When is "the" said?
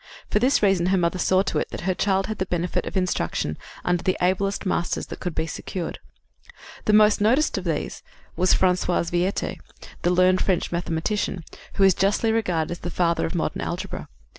2.39-2.47, 4.01-4.17, 6.85-6.93, 10.01-10.09, 12.79-12.89